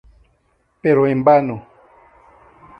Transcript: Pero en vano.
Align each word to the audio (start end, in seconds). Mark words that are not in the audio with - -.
Pero 0.83 1.01
en 1.11 1.19
vano. 1.27 1.57